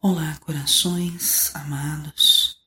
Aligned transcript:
Olá, 0.00 0.38
corações 0.40 1.54
amados. 1.56 2.60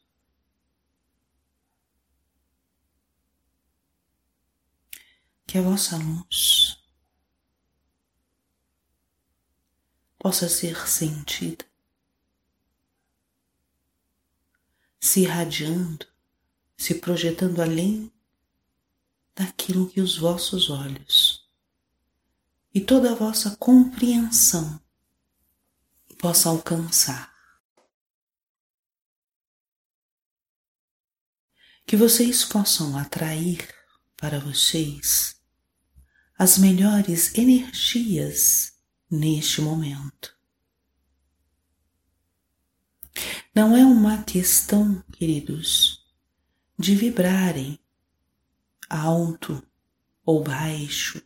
Que 5.45 5.59
a 5.59 5.61
vossa 5.61 5.95
luz 5.95 6.83
possa 10.17 10.49
ser 10.49 10.87
sentida, 10.87 11.65
se 14.99 15.21
irradiando, 15.21 16.07
se 16.75 16.95
projetando 16.95 17.61
além 17.61 18.11
daquilo 19.35 19.89
que 19.89 20.01
os 20.01 20.17
vossos 20.17 20.69
olhos 20.69 21.47
e 22.73 22.81
toda 22.81 23.11
a 23.11 23.15
vossa 23.15 23.55
compreensão 23.55 24.81
possa 26.19 26.49
alcançar. 26.49 27.33
Que 31.87 31.95
vocês 31.95 32.43
possam 32.43 32.97
atrair 32.97 33.67
para 34.17 34.37
vocês 34.37 35.41
as 36.37 36.57
melhores 36.57 37.33
energias 37.35 38.73
neste 39.09 39.61
momento. 39.61 40.37
Não 43.55 43.75
é 43.75 43.83
uma 43.83 44.21
questão, 44.23 45.01
queridos, 45.13 46.05
de 46.77 46.95
vibrarem 46.95 47.79
alto 48.89 49.65
ou 50.25 50.43
baixo, 50.43 51.21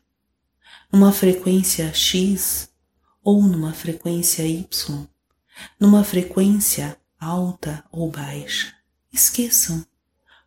numa 0.91 1.11
frequência 1.11 1.94
X 1.94 2.72
ou 3.23 3.41
numa 3.43 3.73
frequência 3.73 4.45
Y, 4.45 4.67
numa 5.79 6.03
frequência 6.03 6.97
alta 7.19 7.83
ou 7.91 8.11
baixa. 8.11 8.73
Esqueçam 9.11 9.85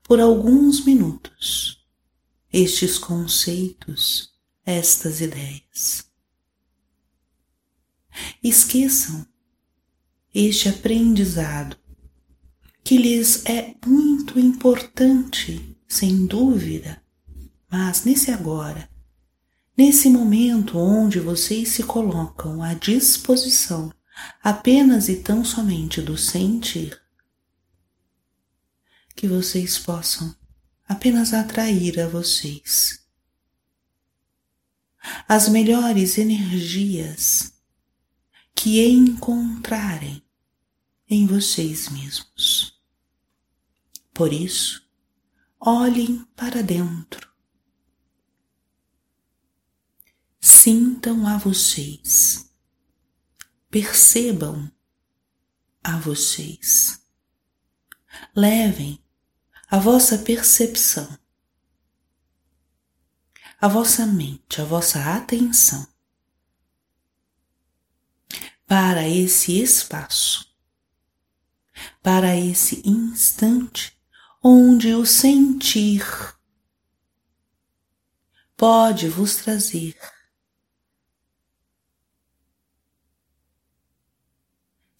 por 0.02 0.20
alguns 0.20 0.84
minutos 0.84 1.84
estes 2.52 2.98
conceitos, 2.98 4.32
estas 4.64 5.20
ideias. 5.20 6.06
Esqueçam 8.42 9.26
este 10.34 10.68
aprendizado 10.68 11.76
que 12.82 12.96
lhes 12.96 13.44
é 13.46 13.74
muito 13.84 14.38
importante, 14.38 15.76
sem 15.88 16.26
dúvida, 16.26 17.02
mas 17.70 18.04
nesse 18.04 18.30
agora 18.30 18.88
Nesse 19.76 20.08
momento 20.08 20.78
onde 20.78 21.20
vocês 21.20 21.68
se 21.68 21.82
colocam 21.82 22.62
à 22.62 22.72
disposição 22.72 23.92
apenas 24.42 25.08
e 25.10 25.16
tão 25.16 25.44
somente 25.44 26.00
do 26.00 26.16
sentir, 26.16 26.98
que 29.14 29.28
vocês 29.28 29.78
possam 29.78 30.34
apenas 30.88 31.34
atrair 31.34 32.00
a 32.00 32.08
vocês 32.08 33.04
as 35.28 35.48
melhores 35.48 36.18
energias 36.18 37.52
que 38.54 38.84
encontrarem 38.84 40.22
em 41.08 41.26
vocês 41.26 41.88
mesmos. 41.90 42.80
Por 44.12 44.32
isso, 44.32 44.82
olhem 45.60 46.26
para 46.34 46.62
dentro 46.62 47.35
sintam 50.46 51.26
a 51.26 51.36
vocês, 51.36 52.48
percebam 53.68 54.70
a 55.82 55.98
vocês, 55.98 57.04
levem 58.34 59.02
a 59.68 59.80
vossa 59.80 60.18
percepção, 60.18 61.18
a 63.60 63.66
vossa 63.66 64.06
mente, 64.06 64.60
a 64.60 64.64
vossa 64.64 65.16
atenção. 65.16 65.84
Para 68.68 69.08
esse 69.08 69.60
espaço, 69.60 70.48
para 72.00 72.36
esse 72.36 72.88
instante 72.88 74.00
onde 74.40 74.94
o 74.94 75.04
sentir 75.04 76.04
pode 78.56 79.08
vos 79.08 79.34
trazer 79.34 79.96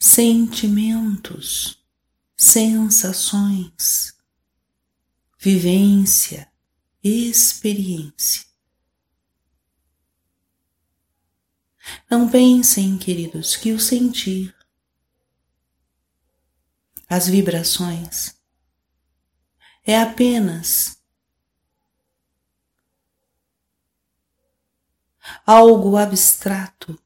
sentimentos, 0.07 1.85
sensações, 2.37 4.17
vivência, 5.37 6.49
experiência. 7.03 8.47
Não 12.09 12.31
pensem, 12.31 12.97
queridos, 12.97 13.57
que 13.57 13.73
o 13.73 13.81
sentir, 13.81 14.55
as 17.09 17.27
vibrações, 17.27 18.37
é 19.85 20.01
apenas 20.01 21.03
algo 25.45 25.97
abstrato 25.97 26.97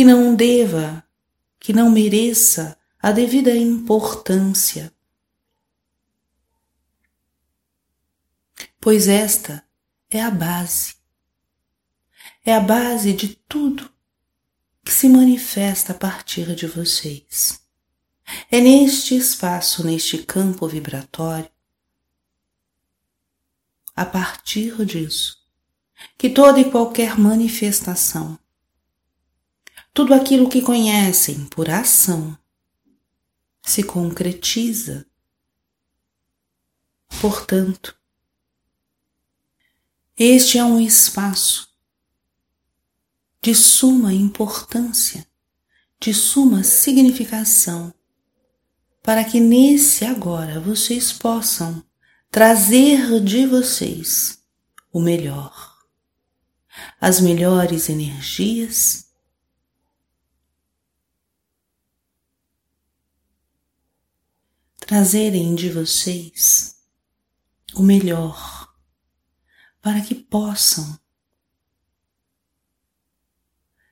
que 0.00 0.04
não 0.06 0.34
deva, 0.34 1.04
que 1.58 1.74
não 1.74 1.90
mereça 1.90 2.74
a 3.02 3.12
devida 3.12 3.54
importância. 3.54 4.90
Pois 8.80 9.08
esta 9.08 9.62
é 10.08 10.22
a 10.22 10.30
base, 10.30 10.94
é 12.42 12.54
a 12.54 12.60
base 12.60 13.12
de 13.12 13.36
tudo 13.46 13.92
que 14.82 14.90
se 14.90 15.06
manifesta 15.06 15.92
a 15.92 15.94
partir 15.94 16.54
de 16.56 16.66
vocês. 16.66 17.60
É 18.50 18.58
neste 18.58 19.14
espaço, 19.14 19.84
neste 19.84 20.16
campo 20.16 20.66
vibratório, 20.66 21.50
a 23.94 24.06
partir 24.06 24.82
disso, 24.86 25.36
que 26.16 26.30
toda 26.30 26.58
e 26.58 26.70
qualquer 26.70 27.18
manifestação 27.18 28.39
tudo 29.92 30.14
aquilo 30.14 30.48
que 30.48 30.62
conhecem 30.62 31.46
por 31.46 31.68
ação 31.68 32.38
se 33.62 33.82
concretiza. 33.82 35.06
Portanto, 37.20 37.96
este 40.16 40.58
é 40.58 40.64
um 40.64 40.80
espaço 40.80 41.68
de 43.42 43.54
suma 43.54 44.12
importância, 44.12 45.26
de 45.98 46.14
suma 46.14 46.62
significação, 46.62 47.92
para 49.02 49.24
que 49.24 49.40
nesse 49.40 50.04
agora 50.04 50.60
vocês 50.60 51.12
possam 51.12 51.82
trazer 52.30 53.20
de 53.20 53.46
vocês 53.46 54.42
o 54.92 55.00
melhor, 55.00 55.74
as 57.00 57.20
melhores 57.20 57.88
energias 57.88 59.09
trazerem 64.90 65.54
de 65.54 65.70
vocês 65.70 66.84
o 67.74 67.80
melhor 67.80 68.74
para 69.80 70.00
que 70.00 70.16
possam 70.16 70.98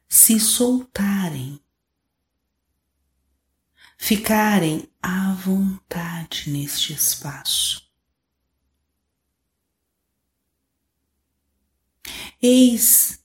se 0.09 0.41
soltarem, 0.41 1.63
ficarem 3.97 4.91
à 5.01 5.35
vontade 5.35 6.51
neste 6.51 6.95
espaço. 6.95 7.89
Eis 12.43 13.25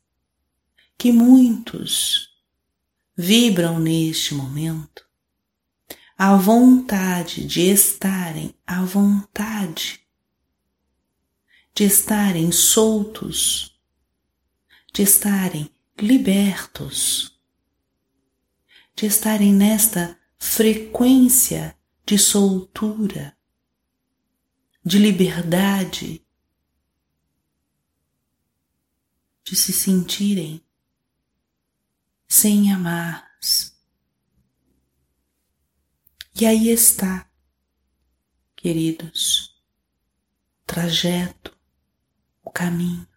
que 0.96 1.12
muitos 1.12 2.40
vibram 3.18 3.80
neste 3.80 4.36
momento 4.36 5.03
a 6.18 6.36
vontade 6.36 7.46
de 7.46 7.62
estarem 7.62 8.56
à 8.66 8.84
vontade, 8.84 10.02
de 11.74 11.86
estarem 11.86 12.52
soltos, 12.52 13.80
de 14.94 15.02
estarem 15.02 15.70
libertos, 16.00 17.40
de 18.96 19.08
estarem 19.08 19.54
nesta 19.54 20.18
frequência 20.38 21.76
de 22.06 22.18
soltura, 22.18 23.36
de 24.86 25.00
liberdade, 25.00 26.24
de 29.44 29.56
se 29.56 29.74
sentirem 29.74 30.64
sem 32.28 32.72
amarras. 32.72 33.73
E 36.36 36.48
aí 36.48 36.70
está, 36.70 37.30
queridos, 38.56 39.56
o 40.64 40.66
trajeto, 40.66 41.56
o 42.44 42.50
caminho. 42.50 43.08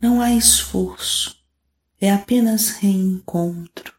Não 0.00 0.20
há 0.20 0.30
esforço, 0.32 1.44
é 2.00 2.12
apenas 2.12 2.68
reencontro. 2.68 3.92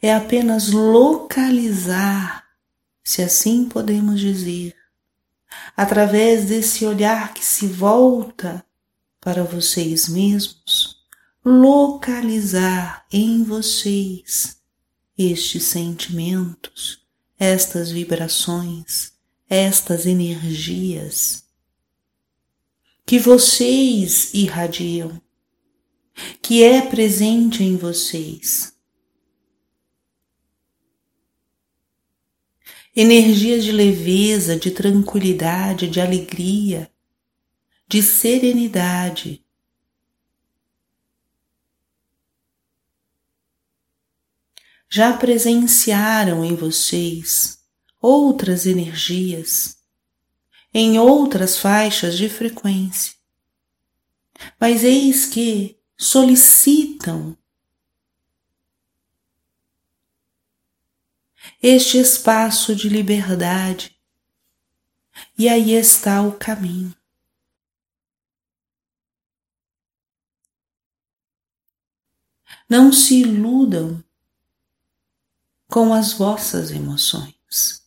É 0.00 0.14
apenas 0.14 0.70
localizar, 0.70 2.46
se 3.02 3.22
assim 3.22 3.68
podemos 3.68 4.20
dizer, 4.20 4.76
através 5.76 6.46
desse 6.46 6.86
olhar 6.86 7.34
que 7.34 7.44
se 7.44 7.66
volta 7.66 8.64
para 9.20 9.44
vocês 9.44 10.08
mesmos, 10.08 10.91
localizar 11.44 13.04
em 13.12 13.42
vocês 13.42 14.60
estes 15.18 15.64
sentimentos, 15.64 17.04
estas 17.38 17.90
vibrações, 17.90 19.12
estas 19.48 20.06
energias 20.06 21.42
que 23.04 23.18
vocês 23.18 24.32
irradiam, 24.32 25.20
que 26.40 26.62
é 26.62 26.80
presente 26.80 27.62
em 27.62 27.76
vocês. 27.76 28.72
Energias 32.94 33.64
de 33.64 33.72
leveza, 33.72 34.56
de 34.56 34.70
tranquilidade, 34.70 35.88
de 35.88 36.00
alegria, 36.00 36.90
de 37.88 38.02
serenidade. 38.02 39.41
Já 44.94 45.16
presenciaram 45.16 46.44
em 46.44 46.54
vocês 46.54 47.64
outras 47.98 48.66
energias 48.66 49.82
em 50.74 50.98
outras 50.98 51.58
faixas 51.58 52.14
de 52.18 52.28
frequência. 52.28 53.14
Mas 54.60 54.84
eis 54.84 55.24
que 55.24 55.80
solicitam 55.96 57.34
este 61.62 61.96
espaço 61.96 62.76
de 62.76 62.90
liberdade, 62.90 63.98
e 65.38 65.48
aí 65.48 65.72
está 65.72 66.20
o 66.20 66.36
caminho. 66.38 66.94
Não 72.68 72.92
se 72.92 73.20
iludam 73.20 74.02
com 75.72 75.94
as 75.94 76.12
vossas 76.12 76.70
emoções. 76.70 77.82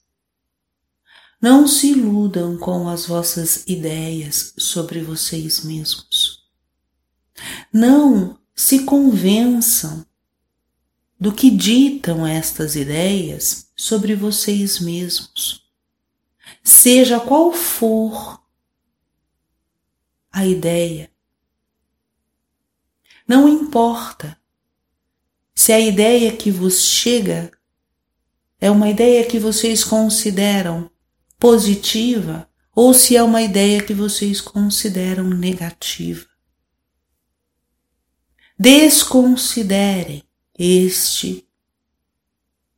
Não 1.39 1.67
se 1.67 1.91
iludam 1.91 2.57
com 2.57 2.89
as 2.89 3.05
vossas 3.05 3.63
ideias 3.67 4.55
sobre 4.57 5.03
vocês 5.03 5.63
mesmos. 5.63 6.49
Não 7.71 8.39
se 8.55 8.85
convençam 8.85 10.03
do 11.19 11.31
que 11.31 11.51
ditam 11.51 12.25
estas 12.25 12.75
ideias 12.75 13.69
sobre 13.75 14.15
vocês 14.15 14.79
mesmos. 14.79 15.69
Seja 16.63 17.19
qual 17.19 17.53
for 17.53 18.43
a 20.31 20.43
ideia, 20.43 21.11
não 23.27 23.47
importa 23.47 24.35
se 25.53 25.71
a 25.71 25.79
ideia 25.79 26.35
que 26.35 26.49
vos 26.49 26.81
chega 26.81 27.51
é 28.65 28.71
uma 28.71 28.89
ideia 28.89 29.23
que 29.23 29.37
vocês 29.37 29.83
consideram 29.83 30.89
positiva 31.37 32.49
ou 32.73 32.95
se 32.95 33.15
é 33.15 33.21
uma 33.21 33.43
ideia 33.43 33.83
que 33.83 33.93
vocês 33.93 34.41
consideram 34.41 35.25
negativa. 35.25 36.25
Desconsiderem 38.57 40.23
este 40.57 41.47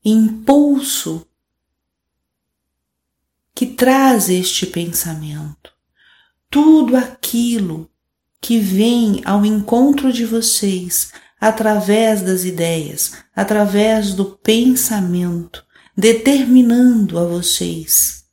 impulso 0.04 1.26
que 3.56 3.66
traz 3.66 4.30
este 4.30 4.66
pensamento. 4.66 5.72
Tudo 6.50 6.98
aquilo 6.98 7.90
que 8.42 8.60
vem 8.60 9.22
ao 9.24 9.46
encontro 9.46 10.12
de 10.12 10.26
vocês 10.26 11.14
através 11.40 12.22
das 12.22 12.44
ideias, 12.44 13.14
através 13.34 14.14
do 14.14 14.26
pensamento, 14.26 15.66
determinando 15.98 17.18
a 17.18 17.26
vocês 17.26 18.24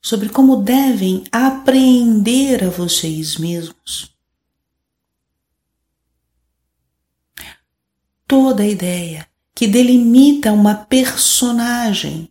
sobre 0.00 0.30
como 0.30 0.56
devem 0.56 1.24
apreender 1.30 2.64
a 2.64 2.70
vocês 2.70 3.36
mesmos. 3.36 4.14
Toda 8.26 8.62
a 8.62 8.66
ideia 8.66 9.28
que 9.54 9.66
delimita 9.66 10.50
uma 10.50 10.74
personagem, 10.74 12.30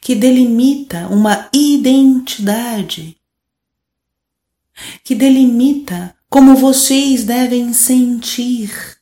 que 0.00 0.14
delimita 0.14 1.08
uma 1.08 1.48
identidade, 1.52 3.20
que 5.02 5.14
delimita 5.16 6.16
como 6.28 6.54
vocês 6.54 7.24
devem 7.24 7.72
sentir, 7.72 8.99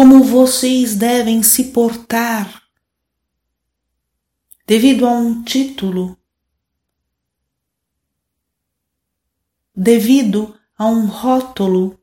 como 0.00 0.24
vocês 0.24 0.94
devem 0.96 1.42
se 1.42 1.72
portar, 1.72 2.66
devido 4.66 5.06
a 5.06 5.10
um 5.10 5.44
título. 5.44 6.18
Devido 9.76 10.58
a 10.74 10.86
um 10.86 11.04
rótulo. 11.04 12.02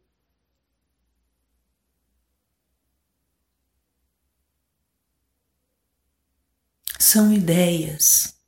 São 6.99 7.33
ideias. 7.33 8.39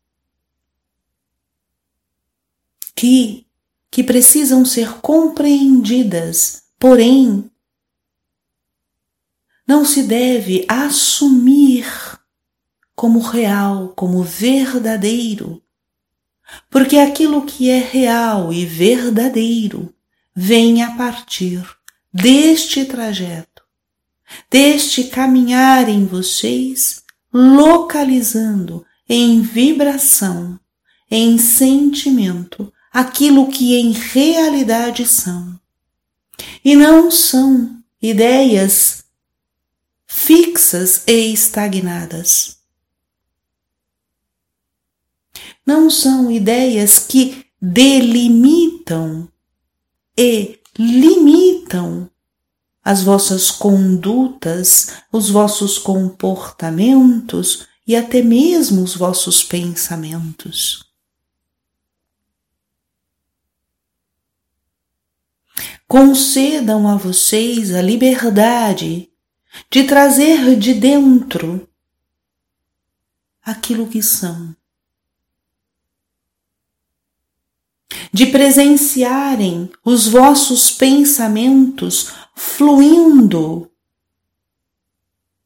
Que, 2.95 3.47
que 3.89 4.03
precisam 4.03 4.63
ser 4.63 5.01
compreendidas, 5.01 6.69
porém, 6.77 7.49
não 9.69 9.85
se 9.85 10.01
deve 10.01 10.65
assumir 10.67 11.85
como 12.95 13.19
real, 13.19 13.89
como 13.89 14.23
verdadeiro, 14.23 15.61
porque 16.71 16.97
aquilo 16.97 17.45
que 17.45 17.69
é 17.69 17.77
real 17.77 18.51
e 18.51 18.65
verdadeiro 18.65 19.93
vem 20.35 20.81
a 20.81 20.95
partir 20.95 21.63
deste 22.11 22.83
trajeto, 22.83 23.61
deste 24.49 25.03
caminhar 25.03 25.87
em 25.87 26.03
vocês, 26.03 27.03
localizando 27.31 28.83
em 29.07 29.39
vibração, 29.43 30.59
em 31.11 31.37
sentimento, 31.37 32.73
aquilo 32.91 33.51
que 33.51 33.75
em 33.75 33.91
realidade 33.91 35.05
são. 35.05 35.59
E 36.65 36.75
não 36.75 37.11
são 37.11 37.77
ideias 38.01 39.07
fixas 40.19 41.03
e 41.07 41.33
estagnadas 41.33 42.59
não 45.65 45.89
são 45.89 46.29
ideias 46.29 46.99
que 46.99 47.45
delimitam 47.61 49.31
e 50.17 50.59
limitam 50.77 52.11
as 52.83 53.01
vossas 53.01 53.49
condutas, 53.49 54.97
os 55.11 55.29
vossos 55.29 55.77
comportamentos 55.77 57.65
e 57.87 57.95
até 57.95 58.21
mesmo 58.21 58.83
os 58.83 58.95
vossos 58.95 59.41
pensamentos. 59.41 60.83
Concedam 65.87 66.87
a 66.87 66.97
vocês 66.97 67.73
a 67.73 67.81
liberdade 67.81 69.09
de 69.69 69.83
trazer 69.83 70.55
de 70.57 70.73
dentro 70.73 71.67
aquilo 73.43 73.87
que 73.87 74.01
são. 74.01 74.55
de 78.11 78.25
presenciarem 78.27 79.71
os 79.83 80.07
vossos 80.07 80.71
pensamentos 80.71 82.11
fluindo 82.35 83.71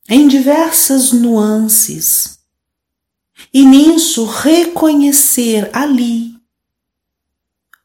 em 0.08 0.28
diversas 0.28 1.12
nuances 1.12 2.40
e 3.54 3.66
nisso 3.66 4.26
reconhecer 4.26 5.70
ali 5.74 6.34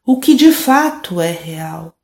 o 0.05 0.19
que 0.19 0.33
de 0.33 0.51
fato 0.51 1.21
é 1.21 1.31
real. 1.31 1.98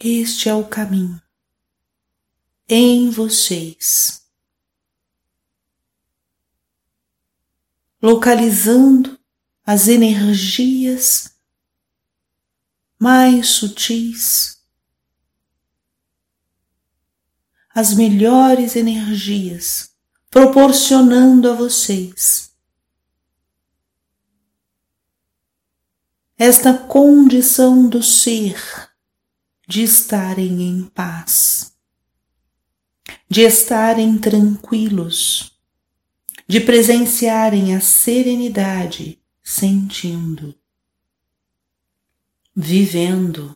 Este 0.00 0.48
é 0.48 0.54
o 0.54 0.64
caminho. 0.64 1.20
Em 2.68 3.10
vocês. 3.10 4.22
Localizando 8.00 9.18
as 9.66 9.88
energias 9.88 11.36
mais 12.96 13.48
sutis, 13.48 14.64
as 17.74 17.92
melhores 17.94 18.76
energias, 18.76 19.90
proporcionando 20.30 21.50
a 21.50 21.54
vocês. 21.54 22.52
Esta 26.36 26.72
condição 26.72 27.88
do 27.88 28.00
ser 28.00 28.87
de 29.68 29.82
estarem 29.82 30.62
em 30.62 30.82
paz, 30.82 31.76
de 33.28 33.42
estarem 33.42 34.16
tranquilos, 34.16 35.52
de 36.48 36.58
presenciarem 36.58 37.76
a 37.76 37.80
serenidade, 37.80 39.20
sentindo, 39.42 40.54
vivendo. 42.56 43.54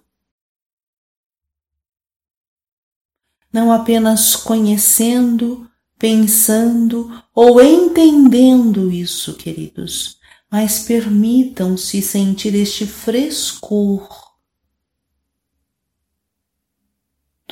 Não 3.51 3.73
apenas 3.73 4.37
conhecendo, 4.37 5.67
pensando 5.99 7.25
ou 7.35 7.59
entendendo 7.63 8.93
isso, 8.93 9.35
queridos, 9.35 10.19
mas 10.51 10.81
permitam-se 10.81 12.03
sentir 12.03 12.55
este 12.55 12.87
frescor 12.87 14.22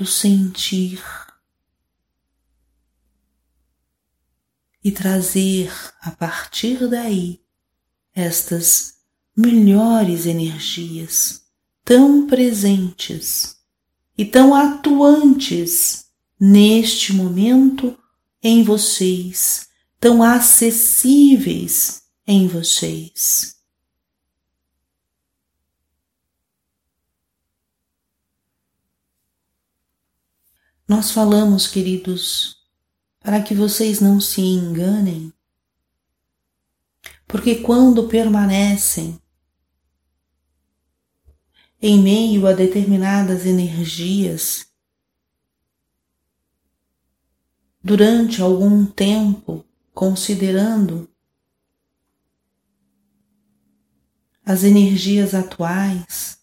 do 0.00 0.06
sentir 0.06 1.04
e 4.82 4.90
trazer 4.90 5.70
a 6.00 6.10
partir 6.10 6.88
daí 6.88 7.42
estas 8.14 8.94
melhores 9.36 10.24
energias 10.24 11.42
tão 11.84 12.26
presentes 12.26 13.58
e 14.16 14.24
tão 14.24 14.54
atuantes 14.54 16.06
neste 16.40 17.12
momento 17.12 17.94
em 18.42 18.62
vocês, 18.62 19.68
tão 20.00 20.22
acessíveis 20.22 22.04
em 22.26 22.48
vocês. 22.48 23.59
Nós 30.90 31.12
falamos, 31.12 31.68
queridos, 31.68 32.58
para 33.20 33.40
que 33.40 33.54
vocês 33.54 34.00
não 34.00 34.20
se 34.20 34.40
enganem, 34.40 35.32
porque 37.28 37.62
quando 37.62 38.08
permanecem 38.08 39.16
em 41.80 42.02
meio 42.02 42.44
a 42.44 42.52
determinadas 42.52 43.46
energias, 43.46 44.66
durante 47.80 48.42
algum 48.42 48.84
tempo, 48.84 49.64
considerando 49.94 51.08
as 54.44 54.64
energias 54.64 55.36
atuais, 55.36 56.39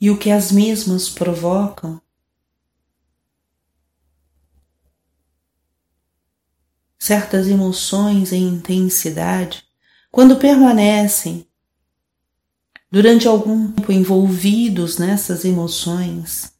e 0.00 0.10
o 0.10 0.16
que 0.16 0.30
as 0.30 0.50
mesmas 0.50 1.08
provocam. 1.08 2.00
Certas 6.98 7.48
emoções 7.48 8.32
em 8.32 8.46
intensidade, 8.48 9.64
quando 10.10 10.36
permanecem 10.36 11.46
durante 12.90 13.28
algum 13.28 13.72
tempo 13.72 13.92
envolvidos 13.92 14.98
nessas 14.98 15.44
emoções, 15.44 16.52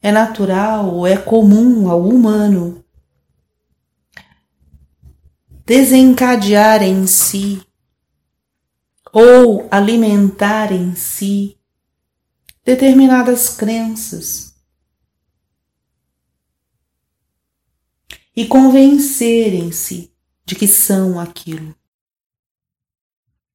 é 0.00 0.10
natural 0.10 0.94
ou 0.94 1.06
é 1.06 1.16
comum 1.16 1.88
ao 1.90 2.06
humano 2.06 2.84
desencadear 5.64 6.82
em 6.82 7.06
si 7.06 7.62
ou 9.12 9.68
alimentar 9.70 10.72
em 10.72 10.94
si 10.94 11.57
determinadas 12.68 13.48
crenças 13.48 14.54
e 18.36 18.46
convencerem-se 18.46 20.12
de 20.44 20.54
que 20.54 20.68
são 20.68 21.18
aquilo. 21.18 21.74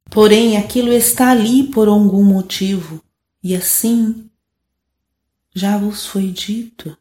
Porém, 0.10 0.58
aquilo 0.58 0.92
está 0.92 1.30
ali 1.30 1.70
por 1.70 1.88
algum 1.88 2.24
motivo, 2.24 3.04
e 3.44 3.56
assim 3.56 4.32
já 5.54 5.78
vos 5.78 6.08
foi 6.08 6.32
dito. 6.32 6.98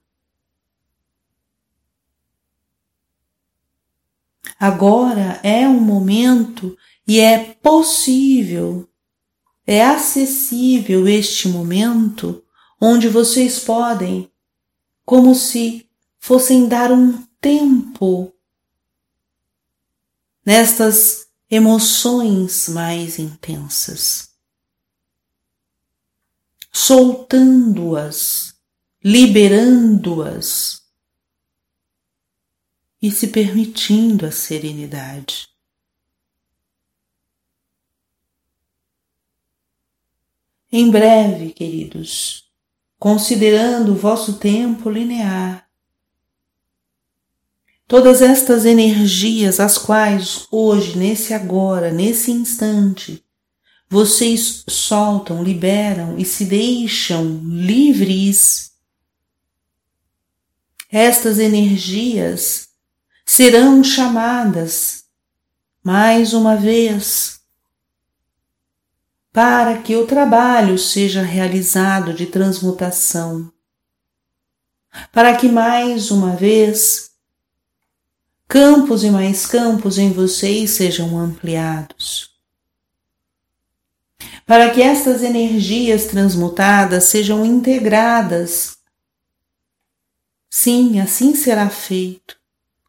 Agora 4.60 5.40
é 5.42 5.66
um 5.66 5.80
momento 5.80 6.76
e 7.08 7.20
é 7.20 7.54
possível 7.54 8.91
é 9.66 9.84
acessível 9.84 11.06
este 11.06 11.48
momento 11.48 12.44
onde 12.80 13.08
vocês 13.08 13.60
podem, 13.60 14.30
como 15.04 15.34
se 15.34 15.88
fossem 16.18 16.66
dar 16.66 16.90
um 16.90 17.22
tempo 17.40 18.32
nestas 20.44 21.28
emoções 21.48 22.68
mais 22.68 23.18
intensas, 23.18 24.32
soltando-as, 26.72 28.54
liberando-as 29.04 30.82
e 33.00 33.10
se 33.10 33.28
permitindo 33.28 34.26
a 34.26 34.32
serenidade. 34.32 35.51
Em 40.74 40.90
breve, 40.90 41.50
queridos, 41.50 42.44
considerando 42.98 43.92
o 43.92 43.94
vosso 43.94 44.38
tempo 44.38 44.88
linear, 44.88 45.68
todas 47.86 48.22
estas 48.22 48.64
energias, 48.64 49.60
as 49.60 49.76
quais 49.76 50.46
hoje, 50.50 50.96
nesse 50.96 51.34
agora, 51.34 51.92
nesse 51.92 52.30
instante, 52.30 53.22
vocês 53.86 54.64
soltam, 54.66 55.44
liberam 55.44 56.18
e 56.18 56.24
se 56.24 56.46
deixam 56.46 57.42
livres, 57.44 58.72
estas 60.90 61.38
energias 61.38 62.70
serão 63.26 63.84
chamadas 63.84 65.04
mais 65.84 66.32
uma 66.32 66.56
vez 66.56 67.41
para 69.32 69.80
que 69.80 69.96
o 69.96 70.06
trabalho 70.06 70.78
seja 70.78 71.22
realizado 71.22 72.12
de 72.12 72.26
transmutação, 72.26 73.50
para 75.10 75.34
que 75.34 75.48
mais 75.48 76.10
uma 76.10 76.36
vez 76.36 77.12
campos 78.46 79.02
e 79.02 79.10
mais 79.10 79.46
campos 79.46 79.96
em 79.96 80.12
vocês 80.12 80.72
sejam 80.72 81.18
ampliados, 81.18 82.30
para 84.44 84.68
que 84.68 84.82
estas 84.82 85.22
energias 85.22 86.04
transmutadas 86.06 87.04
sejam 87.04 87.42
integradas. 87.46 88.76
Sim, 90.50 91.00
assim 91.00 91.34
será 91.34 91.70
feito, 91.70 92.36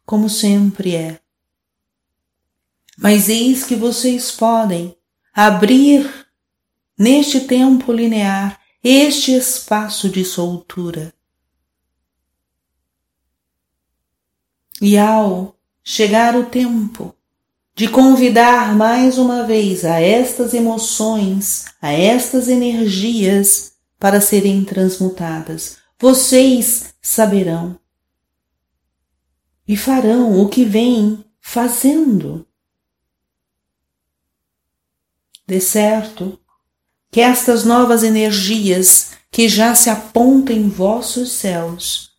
como 0.04 0.28
sempre 0.28 0.94
é. 0.94 1.18
Mas 2.98 3.30
eis 3.30 3.64
que 3.64 3.74
vocês 3.74 4.30
podem 4.30 4.94
abrir 5.32 6.23
neste 6.98 7.40
tempo 7.40 7.92
linear, 7.92 8.60
este 8.82 9.32
espaço 9.32 10.08
de 10.08 10.24
soltura. 10.24 11.12
E 14.80 14.98
ao 14.98 15.56
chegar 15.82 16.36
o 16.36 16.46
tempo 16.46 17.14
de 17.74 17.88
convidar 17.88 18.76
mais 18.76 19.18
uma 19.18 19.44
vez 19.44 19.84
a 19.84 20.00
estas 20.00 20.54
emoções, 20.54 21.64
a 21.82 21.92
estas 21.92 22.48
energias 22.48 23.74
para 23.98 24.20
serem 24.20 24.64
transmutadas. 24.64 25.78
Vocês 25.98 26.94
saberão 27.00 27.78
e 29.66 29.76
farão 29.76 30.40
o 30.40 30.48
que 30.48 30.64
vem 30.64 31.24
fazendo. 31.40 32.46
De 35.46 35.60
certo 35.60 36.38
que 37.14 37.20
estas 37.20 37.64
novas 37.64 38.02
energias 38.02 39.12
que 39.30 39.48
já 39.48 39.72
se 39.72 39.88
apontam 39.88 40.56
em 40.56 40.68
vossos 40.68 41.30
céus 41.30 42.10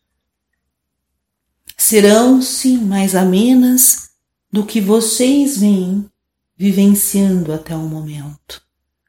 serão 1.76 2.42
sim 2.42 2.78
mais 2.78 3.14
amenas 3.14 4.12
do 4.50 4.66
que 4.66 4.80
vocês 4.80 5.58
vêm 5.58 6.10
vivenciando 6.56 7.52
até 7.52 7.76
o 7.76 7.82
momento, 7.82 8.62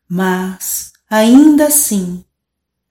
mas 0.09 0.93
ainda 1.09 1.69
assim 1.69 2.25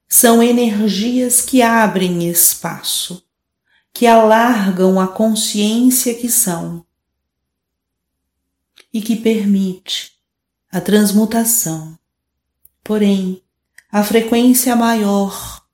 são 0.08 0.42
energias 0.42 1.42
que 1.42 1.62
abrem 1.62 2.30
espaço, 2.30 3.28
que 3.92 4.08
alargam 4.08 5.02
a 5.02 5.08
consciência 5.10 6.16
que 6.16 6.30
são 6.30 6.86
e 8.94 9.02
que 9.02 9.18
permite 9.18 10.14
a 10.72 10.80
transmutação. 10.80 12.00
Porém, 12.86 13.42
a 13.92 14.04
frequência 14.04 14.76
maior 14.76 15.66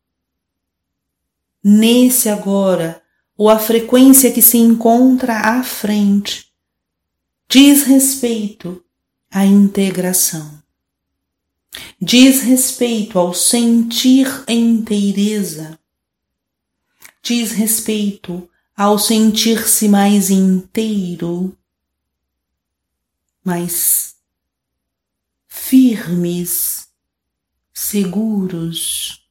nesse 1.62 2.30
agora, 2.30 3.04
ou 3.36 3.50
a 3.50 3.60
frequência 3.60 4.32
que 4.32 4.42
se 4.42 4.58
encontra 4.58 5.38
à 5.40 5.62
frente, 5.62 6.50
diz 7.50 7.84
respeito 7.84 8.82
à 9.30 9.46
integração. 9.46 10.64
Diz 12.02 12.44
respeito 12.44 13.20
ao 13.20 13.34
sentir 13.34 14.28
inteireza. 14.48 15.78
Diz 17.22 17.52
respeito 17.52 18.50
ao 18.74 18.98
sentir-se 18.98 19.90
mais 19.90 20.30
inteiro, 20.30 21.58
mais 23.44 24.16
firmes, 25.50 26.81
seguros. 27.92 29.22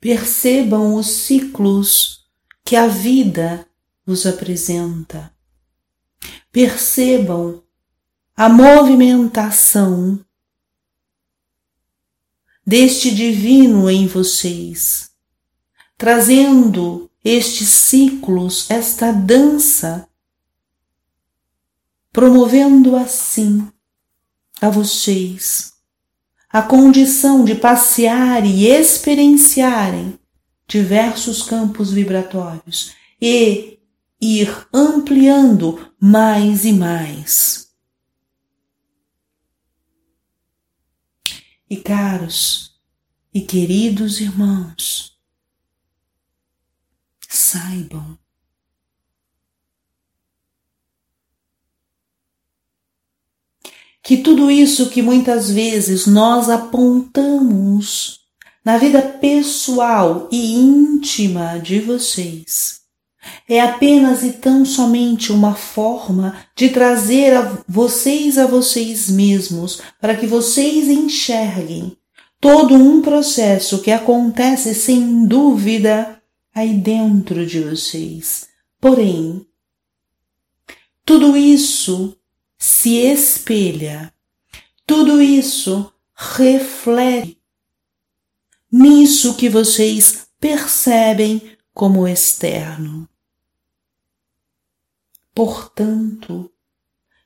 Percebam 0.00 0.96
os 0.96 1.06
ciclos 1.06 2.26
que 2.64 2.74
a 2.74 2.88
vida 2.88 3.66
vos 4.04 4.26
apresenta. 4.26 5.32
Percebam 6.50 7.62
a 8.36 8.48
movimentação 8.48 10.24
deste 12.66 13.14
divino 13.14 13.88
em 13.88 14.08
vocês, 14.08 15.12
trazendo 15.96 17.08
estes 17.24 17.68
ciclos, 17.68 18.68
esta 18.70 19.12
dança 19.12 20.08
promovendo 22.12 22.96
assim 22.96 23.72
a 24.60 24.68
vocês 24.68 25.74
a 26.54 26.62
condição 26.62 27.44
de 27.44 27.56
passear 27.56 28.46
e 28.46 28.68
experienciarem 28.68 30.16
diversos 30.68 31.42
campos 31.42 31.90
vibratórios 31.90 32.94
e 33.20 33.80
ir 34.20 34.68
ampliando 34.72 35.92
mais 35.98 36.64
e 36.64 36.72
mais. 36.72 37.74
E 41.68 41.76
caros 41.76 42.80
e 43.34 43.40
queridos 43.40 44.20
irmãos, 44.20 45.18
saibam 47.28 48.16
que 54.04 54.18
tudo 54.18 54.50
isso 54.50 54.90
que 54.90 55.00
muitas 55.00 55.50
vezes 55.50 56.06
nós 56.06 56.50
apontamos 56.50 58.20
na 58.62 58.76
vida 58.76 59.00
pessoal 59.00 60.28
e 60.30 60.54
íntima 60.56 61.58
de 61.58 61.80
vocês 61.80 62.84
é 63.48 63.60
apenas 63.60 64.22
e 64.22 64.32
tão 64.32 64.64
somente 64.64 65.32
uma 65.32 65.54
forma 65.54 66.36
de 66.54 66.68
trazer 66.68 67.34
a 67.34 67.58
vocês 67.66 68.36
a 68.36 68.46
vocês 68.46 69.08
mesmos 69.08 69.80
para 69.98 70.14
que 70.14 70.26
vocês 70.26 70.88
enxerguem 70.88 71.96
todo 72.38 72.74
um 72.74 73.00
processo 73.00 73.80
que 73.80 73.90
acontece 73.90 74.74
sem 74.74 75.26
dúvida 75.26 76.20
aí 76.54 76.74
dentro 76.74 77.46
de 77.46 77.60
vocês. 77.60 78.48
Porém, 78.78 79.46
tudo 81.04 81.36
isso 81.36 82.14
se 82.58 82.96
espelha. 82.96 84.12
Tudo 84.86 85.20
isso 85.20 85.92
reflete 86.14 87.38
nisso 88.70 89.36
que 89.36 89.48
vocês 89.48 90.26
percebem 90.40 91.56
como 91.72 92.06
externo. 92.06 93.08
Portanto, 95.34 96.50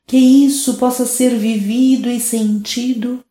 que 0.07 0.17
isso 0.17 0.79
possa 0.79 1.05
ser 1.05 1.37
vivido 1.37 2.11
e 2.11 2.19
sentido 2.19 3.23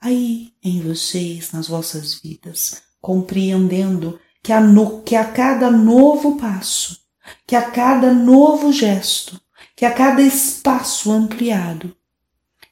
aí 0.00 0.52
em 0.62 0.80
vocês, 0.80 1.52
nas 1.52 1.68
vossas 1.68 2.20
vidas, 2.20 2.82
compreendendo 3.00 4.18
que 4.42 4.52
a, 4.52 4.60
no, 4.60 5.02
que 5.02 5.16
a 5.16 5.24
cada 5.32 5.70
novo 5.70 6.36
passo, 6.36 6.98
que 7.46 7.56
a 7.56 7.70
cada 7.70 8.12
novo 8.12 8.72
gesto, 8.72 9.40
que 9.76 9.84
a 9.84 9.92
cada 9.92 10.22
espaço 10.22 11.12
ampliado, 11.12 11.94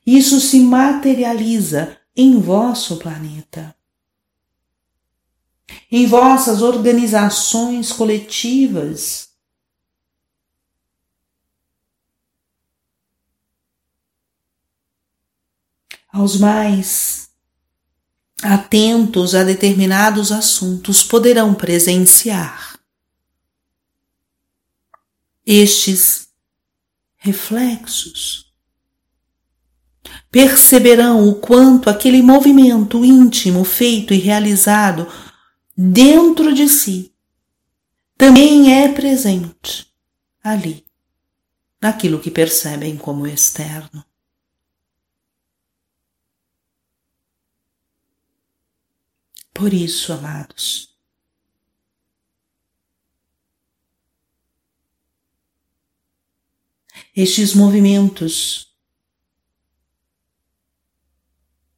isso 0.06 0.40
se 0.40 0.58
materializa 0.58 1.98
em 2.16 2.40
vosso 2.40 2.98
planeta, 2.98 3.76
em 5.90 6.06
vossas 6.06 6.62
organizações 6.62 7.92
coletivas. 7.92 9.28
Aos 16.10 16.38
mais 16.38 17.28
atentos 18.42 19.34
a 19.34 19.42
determinados 19.42 20.32
assuntos 20.32 21.02
poderão 21.02 21.54
presenciar 21.54 22.78
estes 25.44 26.33
reflexos. 27.24 28.52
Perceberão 30.30 31.26
o 31.26 31.36
quanto 31.36 31.88
aquele 31.88 32.22
movimento 32.22 33.02
íntimo 33.02 33.64
feito 33.64 34.12
e 34.12 34.18
realizado 34.18 35.10
dentro 35.74 36.52
de 36.52 36.68
si 36.68 37.14
também 38.16 38.74
é 38.74 38.92
presente 38.92 39.90
ali, 40.42 40.84
naquilo 41.80 42.20
que 42.20 42.30
percebem 42.30 42.98
como 42.98 43.26
externo. 43.26 44.04
Por 49.54 49.72
isso, 49.72 50.12
amados, 50.12 50.93
estes 57.14 57.54
movimentos 57.54 58.74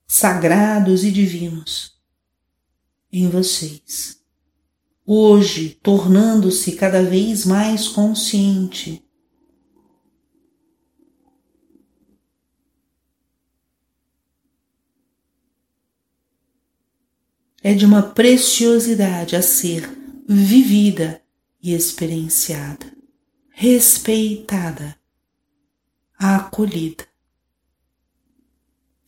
sagrados 0.06 1.04
e 1.04 1.10
divinos 1.10 2.00
em 3.12 3.28
vocês. 3.28 4.22
Hoje, 5.04 5.78
tornando-se 5.82 6.72
cada 6.72 7.02
vez 7.02 7.44
mais 7.44 7.86
consciente 7.86 9.04
é 17.62 17.74
de 17.74 17.84
uma 17.84 18.02
preciosidade 18.02 19.36
a 19.36 19.42
ser 19.42 19.86
vivida 20.26 21.22
e 21.62 21.74
experienciada, 21.74 22.90
respeitada 23.50 24.96
acolhida 26.18 27.06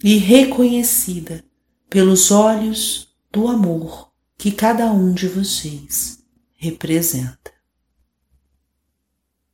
e 0.03 0.17
reconhecida 0.17 1.45
pelos 1.89 2.31
olhos 2.31 3.09
do 3.33 3.49
amor 3.49 4.13
que 4.37 4.53
cada 4.53 4.87
um 4.93 5.13
de 5.13 5.27
vocês 5.27 6.23
representa. 6.55 7.38